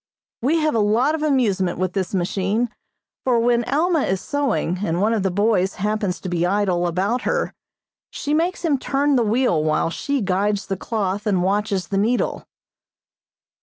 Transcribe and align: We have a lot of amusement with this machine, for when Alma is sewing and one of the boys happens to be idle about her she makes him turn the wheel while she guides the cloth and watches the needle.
We 0.41 0.57
have 0.57 0.73
a 0.73 0.79
lot 0.79 1.13
of 1.13 1.21
amusement 1.21 1.77
with 1.77 1.93
this 1.93 2.15
machine, 2.15 2.71
for 3.23 3.39
when 3.39 3.63
Alma 3.65 4.01
is 4.01 4.19
sewing 4.19 4.79
and 4.83 4.99
one 4.99 5.13
of 5.13 5.21
the 5.21 5.29
boys 5.29 5.75
happens 5.75 6.19
to 6.21 6.27
be 6.27 6.43
idle 6.43 6.87
about 6.87 7.21
her 7.21 7.53
she 8.09 8.33
makes 8.33 8.65
him 8.65 8.79
turn 8.79 9.15
the 9.15 9.21
wheel 9.21 9.63
while 9.63 9.91
she 9.91 10.19
guides 10.19 10.65
the 10.65 10.75
cloth 10.75 11.27
and 11.27 11.43
watches 11.43 11.89
the 11.89 11.99
needle. 11.99 12.47